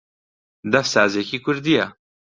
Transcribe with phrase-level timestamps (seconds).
[0.71, 1.85] دەف سازێکی کوردییە